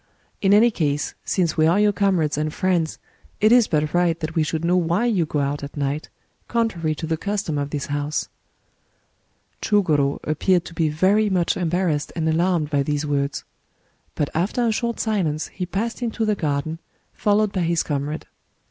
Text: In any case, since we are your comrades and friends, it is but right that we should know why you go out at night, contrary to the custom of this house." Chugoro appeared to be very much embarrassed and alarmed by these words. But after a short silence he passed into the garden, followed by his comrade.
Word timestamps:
In 0.41 0.51
any 0.51 0.71
case, 0.71 1.13
since 1.23 1.57
we 1.57 1.67
are 1.67 1.79
your 1.79 1.91
comrades 1.91 2.35
and 2.35 2.51
friends, 2.51 2.97
it 3.39 3.51
is 3.51 3.67
but 3.67 3.93
right 3.93 4.19
that 4.19 4.33
we 4.33 4.41
should 4.41 4.65
know 4.65 4.75
why 4.75 5.05
you 5.05 5.27
go 5.27 5.41
out 5.41 5.61
at 5.63 5.77
night, 5.77 6.09
contrary 6.47 6.95
to 6.95 7.05
the 7.05 7.17
custom 7.17 7.59
of 7.59 7.69
this 7.69 7.85
house." 7.85 8.27
Chugoro 9.61 10.19
appeared 10.23 10.65
to 10.65 10.73
be 10.73 10.89
very 10.89 11.29
much 11.29 11.55
embarrassed 11.55 12.11
and 12.15 12.27
alarmed 12.27 12.71
by 12.71 12.81
these 12.81 13.05
words. 13.05 13.43
But 14.15 14.31
after 14.33 14.65
a 14.65 14.71
short 14.71 14.99
silence 14.99 15.49
he 15.49 15.67
passed 15.67 16.01
into 16.01 16.25
the 16.25 16.33
garden, 16.33 16.79
followed 17.13 17.51
by 17.53 17.61
his 17.61 17.83
comrade. 17.83 18.25